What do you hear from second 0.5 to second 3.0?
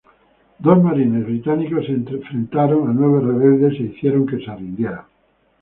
Dos marines británicos se enfrentaron a